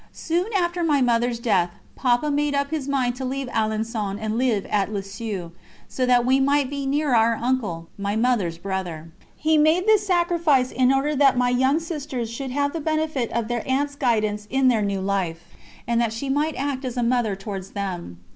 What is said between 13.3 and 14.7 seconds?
of their aunt's guidance in